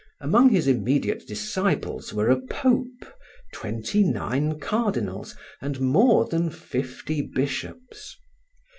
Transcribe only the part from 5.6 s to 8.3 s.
and more than fifty bishops.